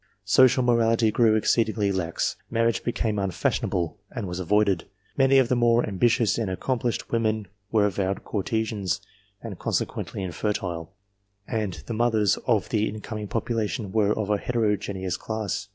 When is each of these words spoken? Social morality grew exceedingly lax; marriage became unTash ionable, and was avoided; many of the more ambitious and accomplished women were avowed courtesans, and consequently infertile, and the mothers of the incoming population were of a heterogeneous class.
Social 0.25 0.63
morality 0.63 1.11
grew 1.11 1.35
exceedingly 1.35 1.91
lax; 1.91 2.35
marriage 2.49 2.83
became 2.83 3.17
unTash 3.17 3.61
ionable, 3.61 3.97
and 4.09 4.27
was 4.27 4.39
avoided; 4.39 4.85
many 5.15 5.37
of 5.37 5.47
the 5.47 5.55
more 5.55 5.85
ambitious 5.85 6.39
and 6.39 6.49
accomplished 6.49 7.11
women 7.11 7.47
were 7.71 7.85
avowed 7.85 8.25
courtesans, 8.25 8.99
and 9.43 9.59
consequently 9.59 10.23
infertile, 10.23 10.91
and 11.47 11.83
the 11.85 11.93
mothers 11.93 12.37
of 12.47 12.67
the 12.69 12.89
incoming 12.89 13.27
population 13.27 13.91
were 13.91 14.11
of 14.17 14.31
a 14.31 14.39
heterogeneous 14.39 15.17
class. 15.17 15.69